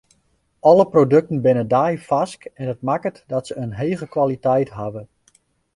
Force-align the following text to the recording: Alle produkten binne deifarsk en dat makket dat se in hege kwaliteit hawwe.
Alle 0.61 0.85
produkten 0.89 1.41
binne 1.41 1.65
deifarsk 1.73 2.45
en 2.53 2.65
dat 2.65 2.81
makket 2.89 3.23
dat 3.31 3.47
se 3.47 3.53
in 3.63 3.71
hege 3.81 4.07
kwaliteit 4.15 4.69
hawwe. 4.77 5.03